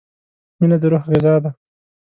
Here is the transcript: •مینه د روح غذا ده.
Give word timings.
•مینه 0.59 0.77
د 0.81 0.83
روح 0.91 1.03
غذا 1.11 1.35
ده. 1.43 1.49